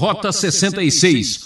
[0.00, 1.44] Rota 66.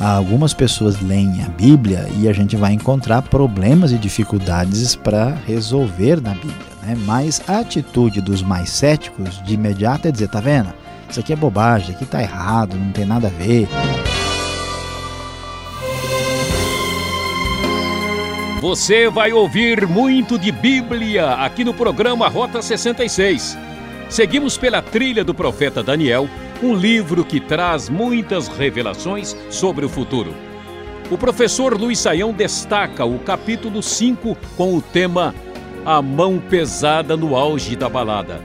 [0.00, 6.18] Algumas pessoas leem a Bíblia e a gente vai encontrar problemas e dificuldades para resolver
[6.18, 6.66] na Bíblia.
[6.82, 6.96] Né?
[7.04, 10.72] Mas a atitude dos mais céticos de imediato é dizer: tá vendo?
[11.10, 13.68] Isso aqui é bobagem, isso aqui tá errado, não tem nada a ver.
[18.62, 23.58] Você vai ouvir muito de Bíblia aqui no programa Rota 66.
[24.08, 26.26] Seguimos pela trilha do profeta Daniel,
[26.64, 30.34] um livro que traz muitas revelações sobre o futuro.
[31.10, 35.34] O professor Luiz Saião destaca o capítulo 5 com o tema
[35.84, 38.40] A Mão Pesada no Auge da Balada.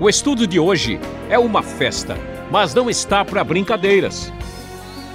[0.00, 0.98] O estudo de hoje
[1.30, 2.16] é uma festa,
[2.50, 4.32] mas não está para brincadeiras.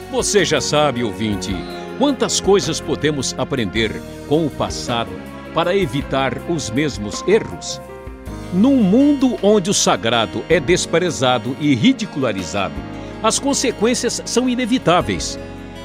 [0.09, 1.53] Você já sabe, ouvinte,
[1.99, 3.91] quantas coisas podemos aprender
[4.29, 5.11] com o passado
[5.53, 7.81] para evitar os mesmos erros?
[8.53, 12.75] Num mundo onde o sagrado é desprezado e ridicularizado,
[13.21, 15.37] as consequências são inevitáveis.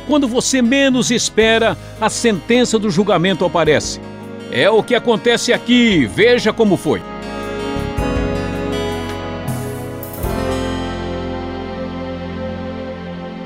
[0.07, 4.01] Quando você menos espera, a sentença do julgamento aparece.
[4.51, 7.02] É o que acontece aqui, veja como foi.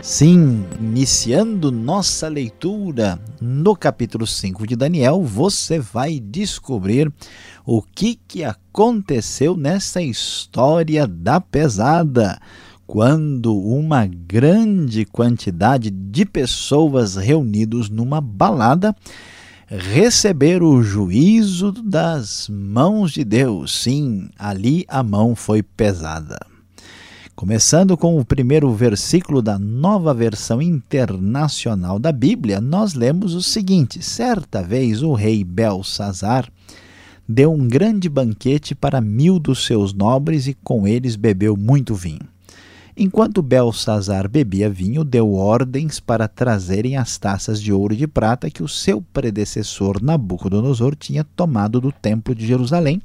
[0.02, 7.12] Sim, iniciando nossa leitura no capítulo 5 de Daniel, você vai descobrir
[7.66, 12.40] o que, que aconteceu nessa história da pesada,
[12.86, 18.94] quando uma grande quantidade de pessoas reunidos numa balada
[19.66, 23.82] receberam o juízo das mãos de Deus.
[23.82, 26.38] Sim, ali a mão foi pesada.
[27.34, 34.00] Começando com o primeiro versículo da nova versão internacional da Bíblia, nós lemos o seguinte:
[34.00, 36.48] Certa vez o rei Belsazar
[37.28, 42.26] deu um grande banquete para mil dos seus nobres e com eles bebeu muito vinho.
[42.96, 48.50] Enquanto Belsazar bebia vinho, deu ordens para trazerem as taças de ouro e de prata
[48.50, 53.02] que o seu predecessor Nabucodonosor tinha tomado do templo de Jerusalém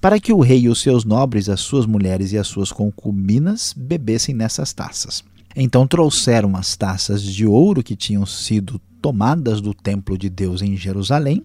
[0.00, 3.74] para que o rei e os seus nobres, as suas mulheres e as suas concubinas
[3.76, 5.22] bebessem nessas taças.
[5.54, 10.76] Então trouxeram as taças de ouro que tinham sido tomadas do templo de Deus em
[10.76, 11.44] Jerusalém,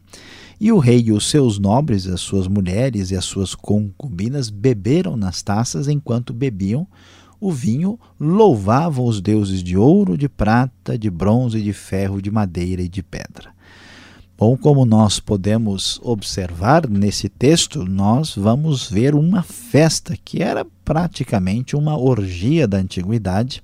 [0.59, 5.17] e o rei e os seus nobres, as suas mulheres e as suas concubinas beberam
[5.17, 6.87] nas taças enquanto bebiam
[7.39, 12.81] o vinho, louvavam os deuses de ouro, de prata, de bronze, de ferro, de madeira
[12.81, 13.53] e de pedra.
[14.37, 21.75] Bom, como nós podemos observar nesse texto, nós vamos ver uma festa que era praticamente
[21.75, 23.63] uma orgia da antiguidade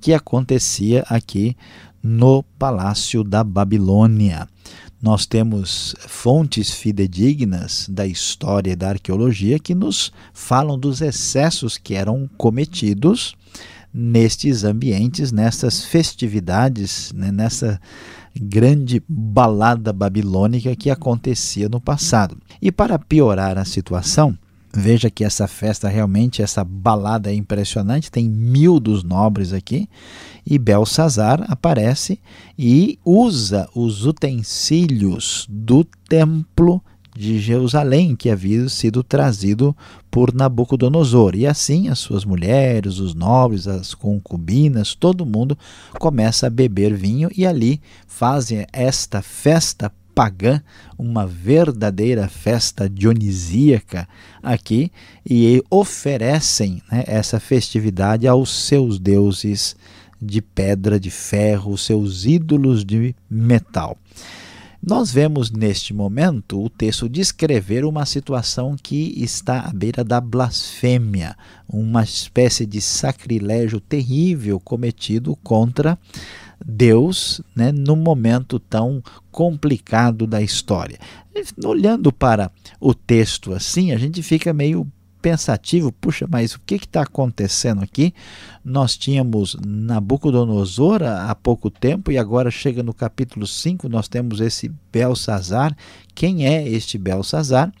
[0.00, 1.56] que acontecia aqui
[2.02, 4.48] no Palácio da Babilônia.
[5.00, 11.94] Nós temos fontes fidedignas da história e da arqueologia que nos falam dos excessos que
[11.94, 13.36] eram cometidos
[13.94, 17.80] nestes ambientes, nessas festividades, né, nessa
[18.34, 22.36] grande balada babilônica que acontecia no passado.
[22.60, 24.36] E para piorar a situação,
[24.78, 29.88] veja que essa festa realmente, essa balada é impressionante, tem mil dos nobres aqui,
[30.46, 32.18] e Belsazar aparece
[32.58, 36.82] e usa os utensílios do templo
[37.18, 39.76] de Jerusalém, que havia sido trazido
[40.08, 41.34] por Nabucodonosor.
[41.34, 45.58] E assim as suas mulheres, os nobres, as concubinas, todo mundo
[45.98, 50.60] começa a beber vinho e ali fazem esta festa pagã,
[50.98, 54.08] uma verdadeira festa dionisíaca
[54.42, 54.90] aqui,
[55.24, 59.76] e oferecem né, essa festividade aos seus deuses
[60.20, 63.96] de pedra, de ferro, seus ídolos de metal.
[64.84, 71.36] Nós vemos neste momento o texto descrever uma situação que está à beira da blasfêmia,
[71.68, 75.96] uma espécie de sacrilégio terrível cometido contra
[76.70, 79.02] Deus né, no momento tão
[79.32, 80.98] complicado da história.
[81.64, 84.86] Olhando para o texto assim, a gente fica meio
[85.22, 88.14] pensativo, puxa, mas o que está acontecendo aqui?
[88.64, 94.70] Nós tínhamos Nabucodonosor há pouco tempo e agora chega no capítulo 5, nós temos esse
[94.92, 95.76] Belsazar.
[96.14, 97.72] Quem é este Belsazar?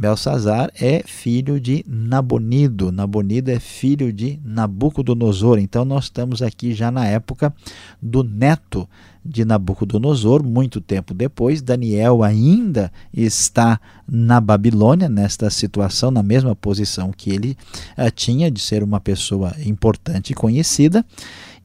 [0.00, 5.58] Belsazar é filho de Nabonido, Nabonido é filho de Nabucodonosor.
[5.58, 7.54] Então nós estamos aqui já na época
[8.00, 8.88] do neto
[9.22, 11.60] de Nabucodonosor, muito tempo depois.
[11.60, 17.54] Daniel ainda está na Babilônia, nesta situação, na mesma posição que ele
[17.98, 21.04] uh, tinha de ser uma pessoa importante e conhecida.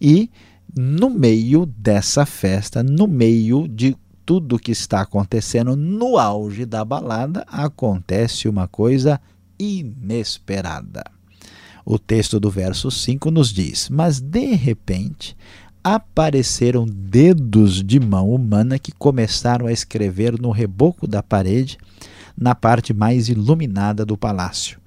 [0.02, 0.30] E
[0.78, 7.46] no meio dessa festa, no meio de tudo que está acontecendo, no auge da balada,
[7.48, 9.22] acontece uma coisa
[9.60, 11.04] inesperada.
[11.86, 15.38] O texto do verso 5 nos diz: Mas de repente
[15.84, 21.78] apareceram dedos de mão humana que começaram a escrever no reboco da parede,
[22.36, 24.80] na parte mais iluminada do palácio.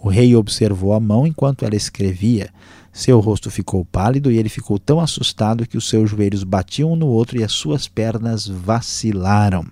[0.00, 2.50] O rei observou a mão enquanto ela escrevia.
[2.94, 6.96] Seu rosto ficou pálido e ele ficou tão assustado que os seus joelhos batiam um
[6.96, 9.66] no outro e as suas pernas vacilaram.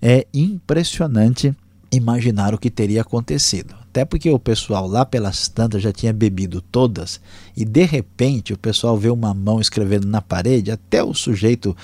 [0.00, 1.52] É impressionante
[1.90, 3.74] imaginar o que teria acontecido.
[3.82, 7.20] Até porque o pessoal lá pelas tantas já tinha bebido todas
[7.56, 11.76] e de repente o pessoal vê uma mão escrevendo na parede, até o sujeito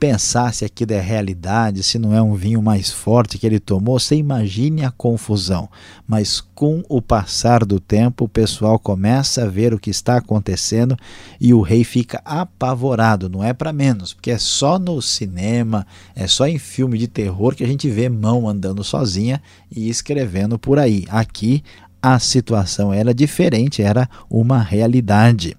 [0.00, 4.00] pensar se aquilo é realidade, se não é um vinho mais forte que ele tomou,
[4.00, 5.68] você imagine a confusão.
[6.08, 10.96] Mas com o passar do tempo, o pessoal começa a ver o que está acontecendo
[11.38, 13.28] e o rei fica apavorado.
[13.28, 15.86] Não é para menos, porque é só no cinema,
[16.16, 20.58] é só em filme de terror que a gente vê mão andando sozinha e escrevendo
[20.58, 21.04] por aí.
[21.10, 21.62] Aqui
[22.02, 25.56] a situação era diferente, era uma realidade.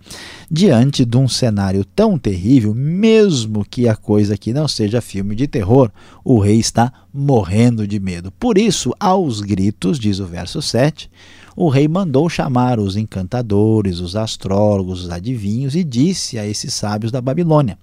[0.49, 5.47] Diante de um cenário tão terrível, mesmo que a coisa aqui não seja filme de
[5.47, 5.91] terror,
[6.23, 8.31] o rei está morrendo de medo.
[8.31, 11.09] Por isso, aos gritos, diz o verso 7,
[11.55, 17.11] o rei mandou chamar os encantadores, os astrólogos, os adivinhos e disse a esses sábios
[17.11, 17.77] da Babilônia: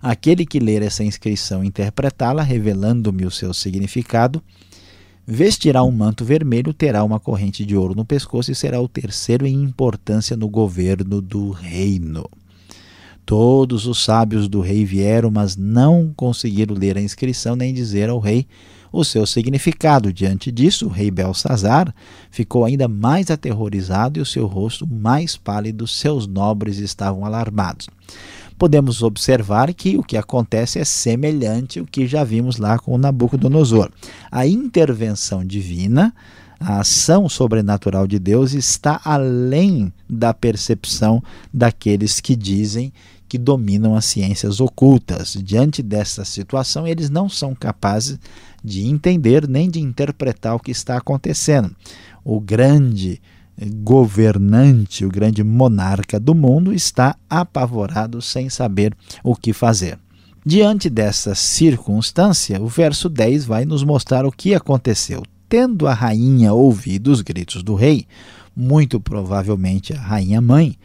[0.00, 4.42] Aquele que ler essa inscrição e interpretá-la, revelando-me o seu significado,
[5.30, 9.46] vestirá um manto vermelho, terá uma corrente de ouro no pescoço e será o terceiro
[9.46, 12.24] em importância no governo do reino.
[13.26, 18.18] Todos os sábios do rei vieram, mas não conseguiram ler a inscrição nem dizer ao
[18.18, 18.46] rei
[18.90, 20.14] o seu significado.
[20.14, 21.94] Diante disso, o rei Belsazar
[22.30, 27.86] ficou ainda mais aterrorizado e o seu rosto mais pálido, seus nobres estavam alarmados
[28.58, 33.90] podemos observar que o que acontece é semelhante ao que já vimos lá com Nabucodonosor.
[34.30, 36.12] A intervenção divina,
[36.58, 41.22] a ação sobrenatural de Deus está além da percepção
[41.54, 42.92] daqueles que dizem
[43.28, 45.36] que dominam as ciências ocultas.
[45.40, 48.18] Diante dessa situação, eles não são capazes
[48.64, 51.74] de entender nem de interpretar o que está acontecendo.
[52.24, 53.20] O grande
[53.66, 59.98] governante, o grande monarca do mundo, está apavorado sem saber o que fazer.
[60.44, 65.22] Diante dessa circunstância, o verso 10 vai nos mostrar o que aconteceu.
[65.48, 68.06] Tendo a rainha ouvido os gritos do rei,
[68.56, 70.76] muito provavelmente a rainha mãe,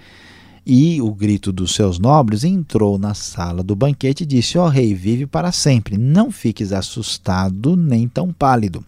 [0.66, 4.70] e o grito dos seus nobres, entrou na sala do banquete e disse: Ó oh,
[4.70, 8.84] rei, vive para sempre, não fiques assustado nem tão pálido.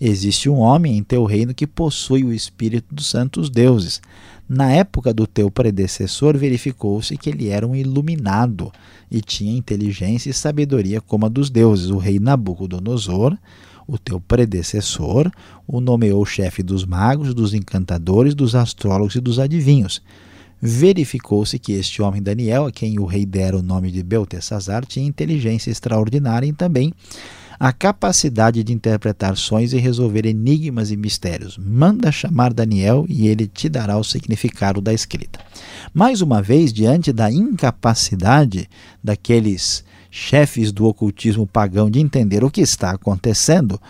[0.00, 4.02] Existe um homem em teu reino que possui o espírito dos santos deuses.
[4.48, 8.70] Na época do teu predecessor, verificou-se que ele era um iluminado
[9.10, 11.90] e tinha inteligência e sabedoria como a dos deuses.
[11.90, 13.36] O rei Nabucodonosor,
[13.88, 15.30] o teu predecessor,
[15.66, 20.02] o nomeou chefe dos magos, dos encantadores, dos astrólogos e dos adivinhos.
[20.60, 25.06] Verificou-se que este homem Daniel, a quem o rei dera o nome de Beltesazar, tinha
[25.06, 26.92] inteligência extraordinária e também
[27.58, 31.58] a capacidade de interpretar sonhos e resolver enigmas e mistérios.
[31.58, 35.40] Manda chamar Daniel e ele te dará o significado da escrita.
[35.92, 38.68] Mais uma vez, diante da incapacidade
[39.02, 43.80] daqueles chefes do ocultismo pagão de entender o que está acontecendo,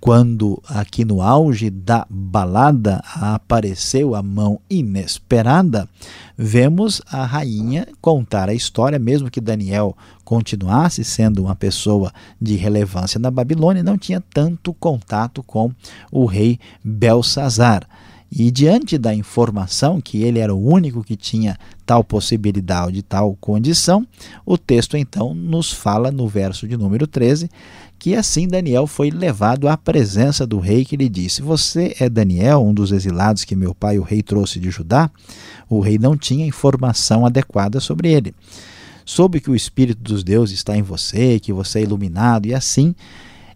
[0.00, 5.88] quando aqui no auge da balada apareceu a mão inesperada,
[6.36, 13.18] vemos a rainha contar a história, mesmo que Daniel continuasse sendo uma pessoa de relevância
[13.18, 15.72] na Babilônia, não tinha tanto contato com
[16.10, 17.86] o rei Belsazar.
[18.30, 24.06] E diante da informação que ele era o único que tinha tal possibilidade, tal condição,
[24.44, 27.48] o texto então nos fala no verso de número 13
[27.98, 32.62] que assim Daniel foi levado à presença do rei que lhe disse: Você é Daniel,
[32.62, 35.10] um dos exilados que meu pai o rei trouxe de Judá?
[35.68, 38.34] O rei não tinha informação adequada sobre ele.
[39.04, 42.94] Soube que o espírito dos deuses está em você, que você é iluminado e assim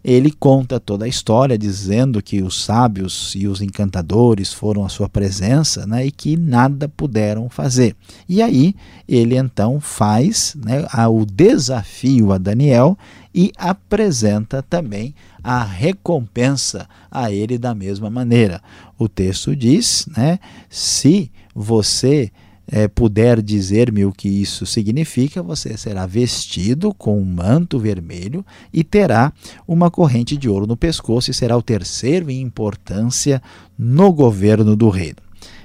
[0.02, 5.08] ele conta toda a história dizendo que os sábios e os encantadores foram à sua
[5.08, 7.94] presença né, e que nada puderam fazer.
[8.28, 8.74] E aí
[9.06, 12.96] ele então faz né, o desafio a Daniel
[13.34, 15.14] e apresenta também
[15.44, 18.62] a recompensa a ele da mesma maneira.
[18.98, 20.38] O texto diz: né,
[20.68, 22.30] se você
[22.70, 28.84] é, puder dizer-me o que isso significa, você será vestido com um manto vermelho e
[28.84, 29.32] terá
[29.66, 33.42] uma corrente de ouro no pescoço e será o terceiro em importância
[33.76, 35.16] no governo do reino.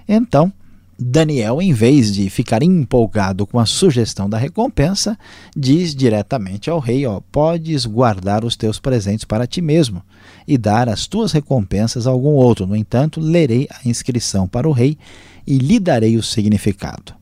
[0.07, 0.51] Então,
[0.97, 5.17] Daniel, em vez de ficar empolgado com a sugestão da recompensa,
[5.55, 10.01] diz diretamente ao rei: ó, Podes guardar os teus presentes para ti mesmo
[10.47, 12.65] e dar as tuas recompensas a algum outro.
[12.65, 14.97] No entanto, lerei a inscrição para o rei
[15.45, 17.13] e lhe darei o significado.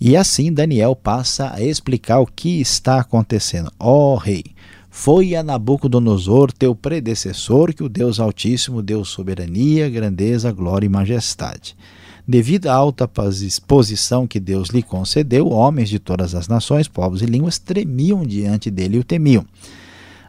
[0.00, 3.72] E assim Daniel passa a explicar o que está acontecendo.
[3.78, 4.44] Ó oh, rei,
[4.90, 11.76] foi a Nabucodonosor, teu predecessor, que o Deus Altíssimo deu soberania, grandeza, glória e majestade.
[12.28, 13.08] Devido à alta
[13.66, 18.70] posição que Deus lhe concedeu, homens de todas as nações, povos e línguas tremiam diante
[18.70, 19.44] dele e o temiam.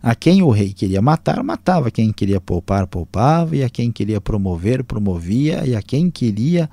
[0.01, 1.87] A quem o rei queria matar, matava.
[1.87, 3.55] A quem queria poupar, poupava.
[3.55, 5.65] E a quem queria promover, promovia.
[5.65, 6.69] E a quem queria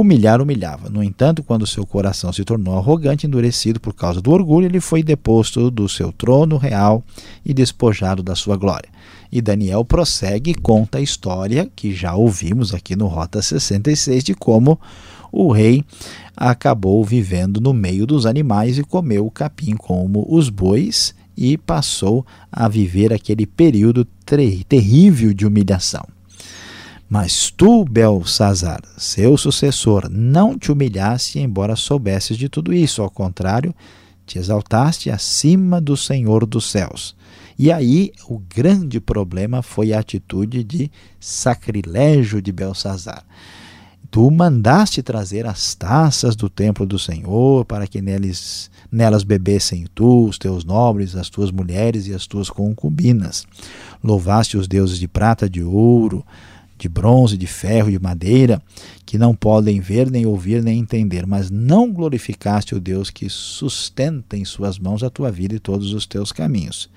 [0.00, 0.88] humilhar, humilhava.
[0.88, 5.02] No entanto, quando seu coração se tornou arrogante, endurecido por causa do orgulho, ele foi
[5.02, 7.04] deposto do seu trono real
[7.44, 8.88] e despojado da sua glória.
[9.30, 14.34] E Daniel prossegue e conta a história que já ouvimos aqui no Rota 66 de
[14.34, 14.80] como
[15.32, 15.84] o rei
[16.36, 22.26] acabou vivendo no meio dos animais e comeu o capim como os bois e passou
[22.50, 24.06] a viver aquele período
[24.68, 26.04] terrível de humilhação.
[27.10, 33.02] Mas tu, Belsazar, seu sucessor, não te humilhaste, embora soubesses de tudo isso.
[33.02, 33.74] Ao contrário,
[34.24, 37.16] te exaltaste acima do Senhor dos céus.
[37.58, 40.88] E aí o grande problema foi a atitude de
[41.18, 43.24] sacrilégio de Belsazar.
[44.08, 50.26] Tu mandaste trazer as taças do templo do Senhor para que neles, nelas bebessem tu,
[50.26, 53.44] os teus nobres, as tuas mulheres e as tuas concubinas.
[54.02, 56.24] Louvaste os deuses de prata, de ouro,
[56.80, 58.62] de bronze, de ferro, de madeira,
[59.04, 64.36] que não podem ver, nem ouvir, nem entender, mas não glorificaste o Deus que sustenta
[64.36, 66.88] em suas mãos a tua vida e todos os teus caminhos.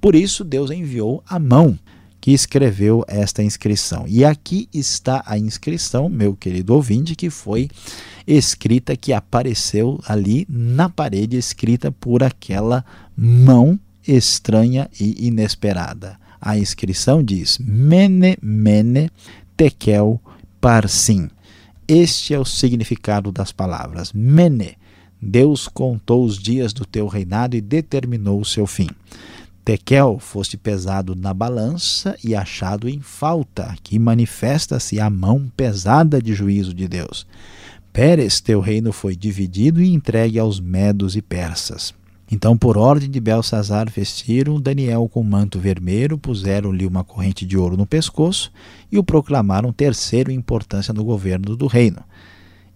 [0.00, 1.78] Por isso, Deus enviou a mão
[2.20, 4.04] que escreveu esta inscrição.
[4.06, 7.68] E aqui está a inscrição, meu querido ouvinte, que foi
[8.26, 12.84] escrita, que apareceu ali na parede, escrita por aquela
[13.16, 16.21] mão estranha e inesperada.
[16.44, 19.08] A inscrição diz: Mene, Mene,
[19.56, 20.20] Tekel,
[20.60, 21.30] Parsim.
[21.86, 24.12] Este é o significado das palavras.
[24.12, 24.76] Mene,
[25.20, 28.88] Deus contou os dias do teu reinado e determinou o seu fim.
[29.64, 33.66] Tekel, foste pesado na balança e achado em falta.
[33.66, 37.24] Aqui manifesta-se a mão pesada de juízo de Deus.
[37.92, 41.94] Pérez, teu reino foi dividido e entregue aos medos e persas.
[42.34, 47.76] Então, por ordem de Belsazar, vestiram Daniel com manto vermelho, puseram-lhe uma corrente de ouro
[47.76, 48.50] no pescoço
[48.90, 52.02] e o proclamaram terceiro em importância no governo do reino.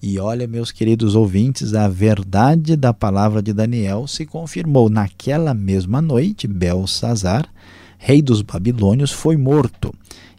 [0.03, 4.91] E olha, meus queridos ouvintes, a verdade da palavra de Daniel se confirmou.
[4.91, 7.49] Naquela mesma noite, Belsazar,
[7.97, 9.91] rei dos babilônios, foi morto.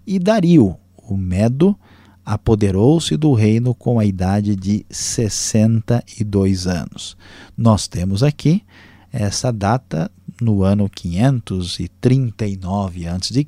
[0.06, 1.76] E Dario, o Medo,
[2.24, 7.18] apoderou-se do reino com a idade de 62 anos.
[7.58, 8.62] Nós temos aqui
[9.12, 10.10] essa data
[10.42, 13.46] no ano 539 a.C.,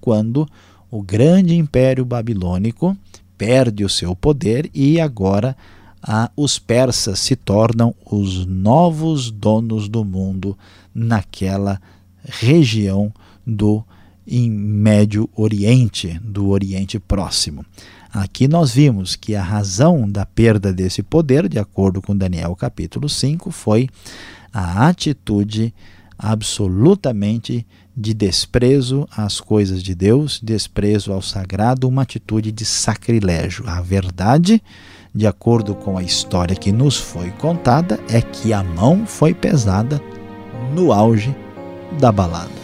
[0.00, 0.46] quando
[0.90, 2.96] o grande império babilônico
[3.38, 5.56] perde o seu poder e agora
[6.02, 10.58] ah, os persas se tornam os novos donos do mundo
[10.94, 11.80] naquela
[12.24, 13.10] região
[13.46, 13.82] do
[14.26, 17.64] em Médio Oriente, do Oriente Próximo.
[18.12, 23.08] Aqui nós vimos que a razão da perda desse poder, de acordo com Daniel capítulo
[23.08, 23.88] 5, foi
[24.52, 25.74] a atitude
[26.18, 27.66] absolutamente
[27.96, 33.68] de desprezo às coisas de Deus, desprezo ao sagrado, uma atitude de sacrilégio.
[33.68, 34.62] A verdade,
[35.14, 40.00] de acordo com a história que nos foi contada, é que a mão foi pesada
[40.74, 41.34] no auge
[42.00, 42.61] da balada.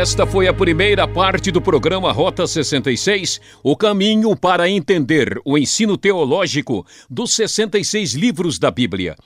[0.00, 5.98] Esta foi a primeira parte do programa Rota 66, o caminho para entender o ensino
[5.98, 9.16] teológico dos 66 livros da Bíblia.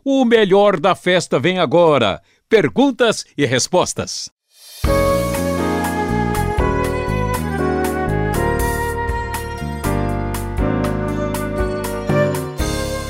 [0.04, 2.22] O melhor da festa vem agora.
[2.48, 4.30] Perguntas e respostas.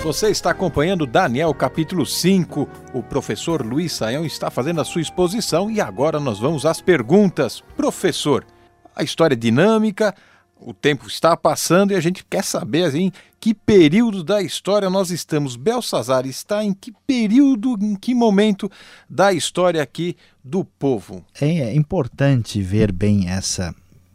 [0.02, 2.68] Você está acompanhando Daniel capítulo 5.
[2.92, 7.62] O professor Luiz Saião está fazendo a sua exposição e agora nós vamos às perguntas.
[7.76, 8.44] Professor,
[8.96, 10.12] a história é dinâmica,
[10.60, 15.12] o tempo está passando e a gente quer saber assim, que período da história nós
[15.12, 15.54] estamos.
[15.54, 18.68] Belsazar está em que período, em que momento
[19.08, 21.24] da história aqui do povo?
[21.40, 23.72] É importante ver bem essa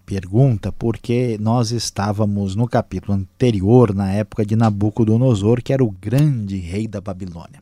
[0.07, 6.55] pergunta porque nós estávamos no capítulo anterior, na época de Nabucodonosor, que era o grande
[6.55, 7.61] rei da Babilônia.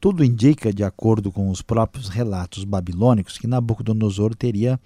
[0.00, 4.78] Tudo indica, de acordo com os próprios relatos babilônicos, que Nabucodonosor teria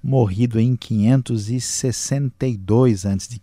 [0.00, 3.40] morrido em 562 a.C.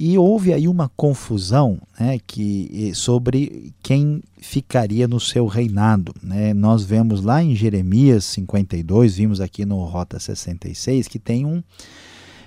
[0.00, 6.14] E houve aí uma confusão né, que, sobre quem ficaria no seu reinado.
[6.22, 6.54] Né?
[6.54, 11.60] Nós vemos lá em Jeremias 52, vimos aqui no Rota 66, que tem um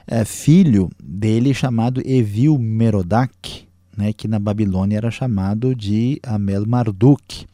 [0.07, 3.67] é, filho dele chamado Evil Merodach,
[3.97, 7.45] né, que na Babilônia era chamado de Amel Marduk.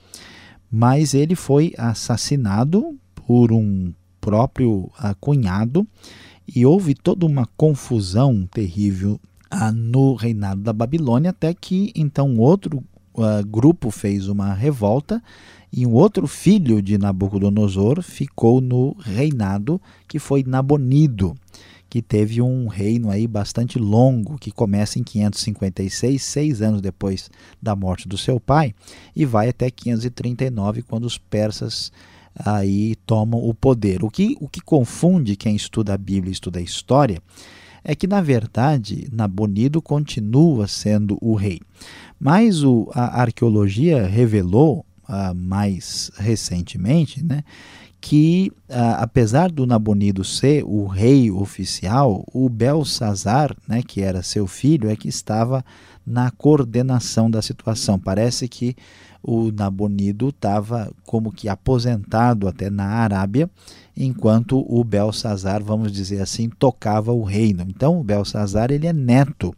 [0.70, 5.88] Mas ele foi assassinado por um próprio uh, cunhado
[6.48, 12.84] e houve toda uma confusão terrível ah, no reinado da Babilônia, até que então outro
[13.16, 15.22] uh, grupo fez uma revolta
[15.72, 21.36] e um outro filho de Nabucodonosor ficou no reinado, que foi Nabonido,
[21.89, 27.30] que teve um reino aí bastante longo, que começa em 556, seis anos depois
[27.62, 28.74] da morte do seu pai,
[29.16, 31.92] e vai até 539, quando os persas
[32.36, 34.04] aí tomam o poder.
[34.04, 37.22] O que, o que confunde quem estuda a Bíblia e estuda a história
[37.89, 41.62] é que, na verdade, Nabonido continua sendo o rei.
[42.20, 47.46] Mas o, a arqueologia revelou uh, mais recentemente né,
[48.00, 54.48] que, uh, apesar do Nabonido ser o rei oficial, o Belsazar, né, que era seu
[54.48, 55.63] filho, é que estava
[56.06, 58.00] na coordenação da situação.
[58.00, 58.75] Parece que
[59.22, 63.50] o Nabonido estava como que aposentado até na Arábia,
[63.96, 67.66] enquanto o Belsazar, vamos dizer assim, tocava o reino.
[67.68, 69.54] Então, o Belsazar ele é neto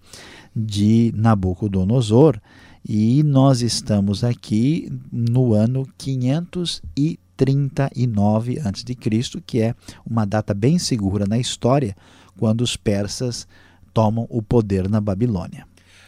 [0.56, 2.40] de Nabucodonosor
[2.88, 5.88] e nós estamos aqui no ano
[7.46, 11.96] 539 a.C., que é uma data bem segura na história,
[12.38, 13.48] quando os persas
[13.94, 15.68] tomam o poder na Babilônia.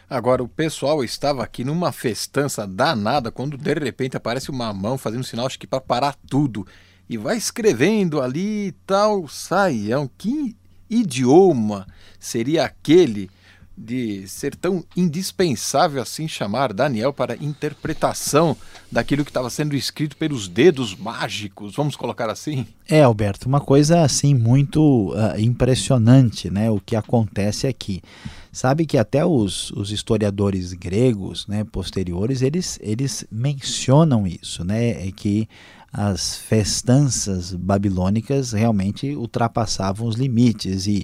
[0.10, 5.24] Agora, o pessoal estava aqui numa festança danada quando de repente aparece uma mão fazendo
[5.24, 6.68] sinal, acho que para parar tudo.
[7.10, 10.10] E vai escrevendo ali tal, saião.
[10.18, 10.56] Que
[10.90, 11.88] idioma
[12.20, 13.30] seria aquele
[13.84, 18.56] de ser tão indispensável assim chamar Daniel para interpretação
[18.92, 22.68] daquilo que estava sendo escrito pelos dedos mágicos, vamos colocar assim?
[22.88, 26.70] É, Alberto, uma coisa assim muito uh, impressionante, né?
[26.70, 28.02] O que acontece aqui.
[28.52, 35.08] Sabe que até os, os historiadores gregos, né, posteriores, eles, eles mencionam isso, né?
[35.08, 35.48] É que
[35.94, 41.04] as festanças babilônicas realmente ultrapassavam os limites e,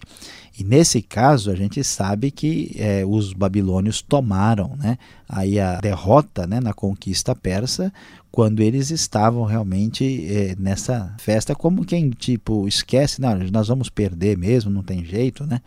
[0.58, 4.98] e nesse caso a gente sabe que é, os babilônios tomaram né,
[5.28, 7.92] aí a derrota né, na conquista persa
[8.32, 14.38] quando eles estavam realmente é, nessa festa como quem tipo esquece não nós vamos perder
[14.38, 15.62] mesmo não tem jeito né?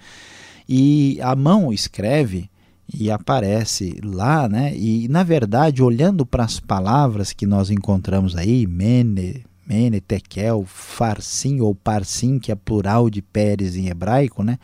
[0.72, 2.48] E a mão escreve
[2.92, 4.74] e aparece lá, né?
[4.76, 11.60] E na verdade, olhando para as palavras que nós encontramos aí, mene, mene, tekel, farsim
[11.60, 14.58] ou parsim, que é plural de Pérez em hebraico, né?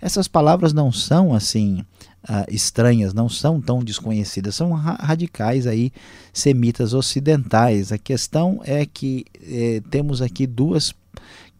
[0.00, 1.84] Essas palavras não são assim
[2.28, 5.92] uh, estranhas, não são tão desconhecidas, são ra radicais aí
[6.32, 7.92] semitas ocidentais.
[7.92, 10.94] A questão é que eh, temos aqui duas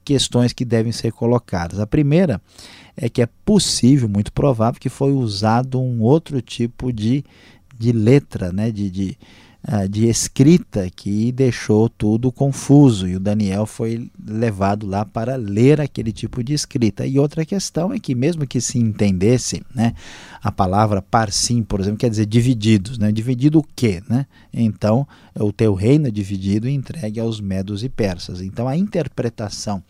[0.05, 1.81] questões que devem ser colocadas.
[1.81, 2.41] A primeira
[2.97, 7.25] é que é possível, muito provável, que foi usado um outro tipo de,
[7.79, 9.19] de letra, né, de, de,
[9.69, 15.81] uh, de escrita que deixou tudo confuso e o Daniel foi levado lá para ler
[15.81, 17.07] aquele tipo de escrita.
[17.07, 19.95] E outra questão é que mesmo que se entendesse, né,
[20.43, 24.27] a palavra parsim, por exemplo, quer dizer divididos, né, dividido o quê, né?
[24.53, 25.07] Então,
[25.39, 28.41] o teu reino é dividido e entregue aos medos e persas.
[28.41, 29.83] Então, a interpretação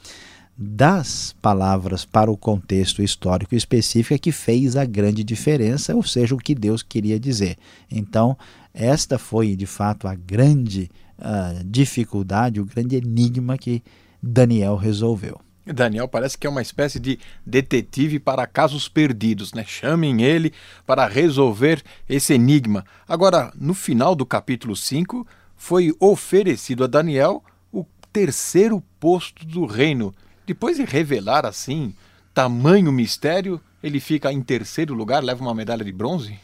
[0.56, 6.34] das palavras para o contexto histórico específico é que fez a grande diferença, ou seja,
[6.34, 7.56] o que Deus queria dizer.
[7.90, 8.36] Então,
[8.74, 13.82] esta foi de fato a grande uh, dificuldade, o grande enigma que
[14.22, 15.40] Daniel resolveu.
[15.64, 19.64] Daniel parece que é uma espécie de detetive para casos perdidos, né?
[19.64, 20.52] Chamem ele
[20.84, 22.84] para resolver esse enigma.
[23.06, 25.24] Agora, no final do capítulo 5,
[25.56, 30.12] foi oferecido a Daniel o terceiro posto do reino.
[30.44, 31.94] Depois de revelar assim
[32.34, 36.38] tamanho mistério, ele fica em terceiro lugar, leva uma medalha de bronze?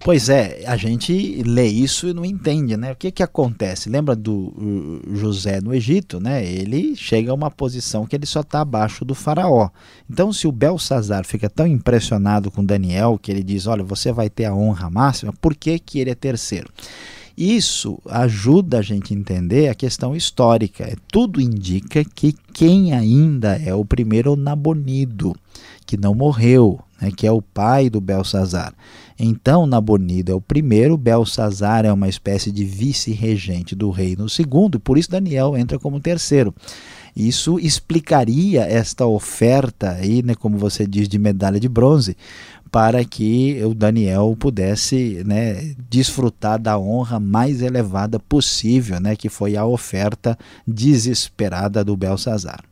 [0.00, 2.92] Pois é, a gente lê isso e não entende, né?
[2.92, 3.88] O que que acontece?
[3.88, 6.44] Lembra do José no Egito, né?
[6.44, 9.70] Ele chega a uma posição que ele só está abaixo do faraó.
[10.08, 14.30] Então, se o Belsazar fica tão impressionado com Daniel que ele diz, olha, você vai
[14.30, 16.68] ter a honra máxima, por que que ele é terceiro?
[17.36, 20.96] Isso ajuda a gente a entender a questão histórica.
[21.06, 25.36] Tudo indica que quem ainda é o primeiro Nabonido,
[25.86, 28.74] que não morreu, né, que é o pai do Belsazar.
[29.18, 34.96] Então, Nabonido é o primeiro, Belsazar é uma espécie de vice-regente do reino segundo, por
[34.96, 36.54] isso Daniel entra como terceiro.
[37.16, 42.16] Isso explicaria esta oferta aí, né, como você diz, de medalha de bronze,
[42.70, 49.56] para que o Daniel pudesse né, desfrutar da honra mais elevada possível, né, que foi
[49.56, 52.62] a oferta desesperada do Belsazar.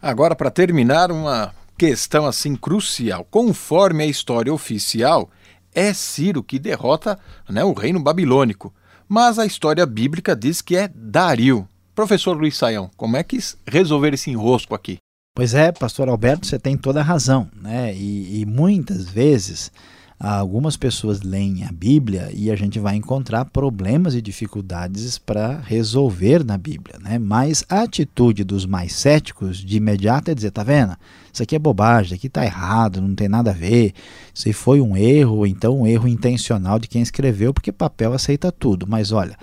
[0.00, 3.26] Agora, para terminar, uma questão assim crucial.
[3.30, 5.28] Conforme a história oficial,
[5.74, 8.72] é Ciro que derrota né, o reino babilônico,
[9.08, 11.68] mas a história bíblica diz que é Dario.
[11.94, 14.98] Professor Luiz Saião, como é que resolver esse enrosco aqui?
[15.34, 17.92] Pois é, pastor Alberto, você tem toda a razão, né?
[17.94, 19.70] E, e, muitas vezes
[20.18, 26.44] algumas pessoas leem a Bíblia e a gente vai encontrar problemas e dificuldades para resolver
[26.44, 27.18] na Bíblia, né?
[27.18, 30.96] Mas a atitude dos mais céticos de imediato é dizer, tá vendo?
[31.32, 33.92] Isso aqui é bobagem, isso aqui está errado, não tem nada a ver.
[34.32, 38.86] Se foi um erro, então um erro intencional de quem escreveu, porque papel aceita tudo.
[38.88, 39.36] Mas olha,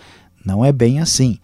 [0.45, 1.37] não é bem assim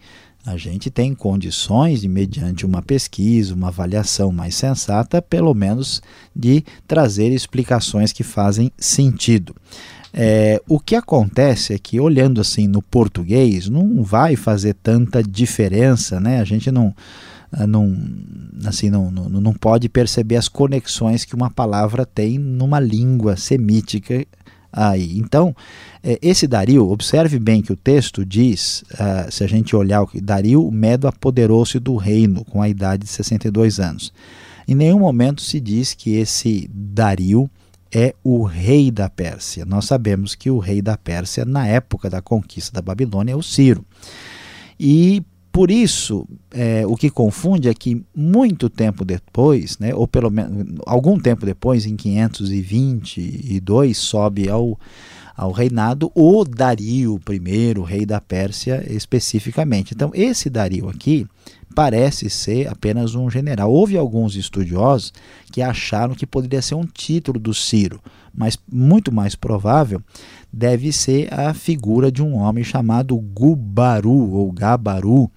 [0.48, 6.02] a gente tem condições, de, mediante uma pesquisa, uma avaliação mais sensata, pelo menos
[6.34, 9.54] de trazer explicações que fazem sentido.
[10.12, 16.18] É, o que acontece é que, olhando assim no português, não vai fazer tanta diferença,
[16.18, 16.40] né?
[16.40, 16.94] A gente não,
[17.52, 17.94] ah, não,
[18.64, 24.26] assim, não, não, não pode perceber as conexões que uma palavra tem numa língua semítica
[24.72, 25.18] aí.
[25.18, 25.54] Então,
[26.02, 30.06] é, esse Dario, observe bem que o texto diz, uh, se a gente olhar o
[30.06, 34.12] que Dario, Medo apoderou-se do reino com a idade de 62 anos.
[34.66, 37.50] Em nenhum momento se diz que esse Dario
[37.90, 39.64] é o rei da Pérsia.
[39.64, 43.42] Nós sabemos que o rei da Pérsia, na época da conquista da Babilônia, é o
[43.42, 43.84] Ciro.
[44.78, 45.22] E
[45.58, 50.78] por isso, é, o que confunde é que muito tempo depois, né, ou pelo menos
[50.86, 54.78] algum tempo depois, em 522, sobe ao,
[55.36, 59.94] ao reinado o Dario I, rei da Pérsia especificamente.
[59.94, 61.26] Então, esse Dario aqui
[61.74, 63.70] parece ser apenas um general.
[63.70, 65.12] Houve alguns estudiosos
[65.52, 68.00] que acharam que poderia ser um título do Ciro,
[68.34, 70.02] mas muito mais provável
[70.52, 75.30] deve ser a figura de um homem chamado Gubaru ou Gabaru,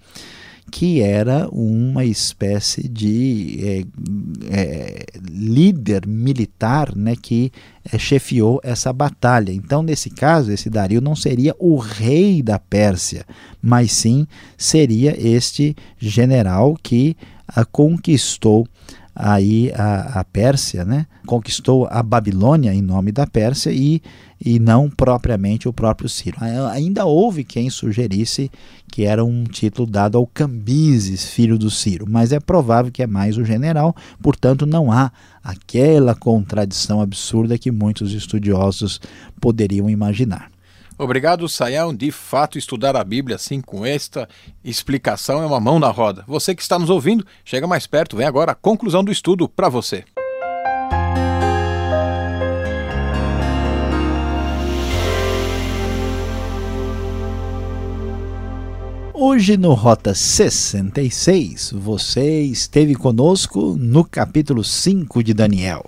[0.72, 3.84] que era uma espécie de é,
[4.50, 7.52] é, líder militar né, que
[7.92, 9.52] é, chefiou essa batalha.
[9.52, 13.26] Então, nesse caso, esse Dario não seria o rei da Pérsia,
[13.60, 18.66] mas sim seria este general que a conquistou
[19.14, 21.06] aí a, a Pérsia, né?
[21.26, 24.02] conquistou a Babilônia em nome da Pérsia e,
[24.44, 26.38] e não propriamente o próprio Ciro.
[26.70, 28.50] Ainda houve quem sugerisse
[28.90, 33.06] que era um título dado ao Cambises, filho do Ciro, mas é provável que é
[33.06, 35.10] mais o general, portanto não há
[35.42, 39.00] aquela contradição absurda que muitos estudiosos
[39.40, 40.50] poderiam imaginar.
[41.02, 41.92] Obrigado, Sayão.
[41.92, 44.28] De fato, estudar a Bíblia assim com esta
[44.64, 46.22] explicação é uma mão na roda.
[46.28, 49.68] Você que está nos ouvindo, chega mais perto, vem agora a conclusão do estudo para
[49.68, 50.04] você.
[59.12, 65.84] Hoje no Rota 66, você esteve conosco no capítulo 5 de Daniel.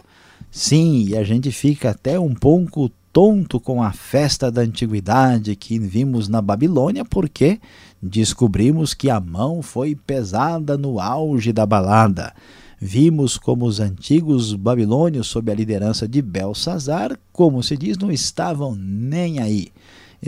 [0.50, 5.78] Sim, e a gente fica até um pouco tonto com a festa da antiguidade que
[5.78, 7.60] vimos na Babilônia, porque
[8.02, 12.34] descobrimos que a mão foi pesada no auge da balada.
[12.80, 18.74] Vimos como os antigos babilônios, sob a liderança de Belsazar, como se diz, não estavam
[18.74, 19.70] nem aí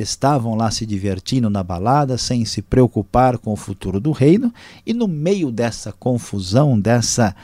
[0.03, 4.53] estavam lá se divertindo na balada sem se preocupar com o futuro do reino,
[4.85, 7.35] e no meio dessa confusão, dessa